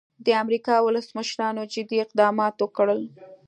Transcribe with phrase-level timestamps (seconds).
[0.25, 2.99] د امریکا ولسمشرانو جدي اقدامات وکړل.